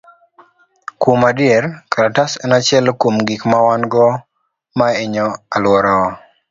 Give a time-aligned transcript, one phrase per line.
[1.01, 1.63] Kuom adier,
[1.95, 4.07] kalatas en achiel kuom gik ma wan go
[4.77, 6.09] ma hinyo alworawa.